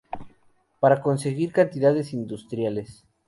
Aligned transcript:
Para 0.79 0.99
conseguir 1.03 1.51
cantidades 1.53 2.11
industriales. 2.11 3.05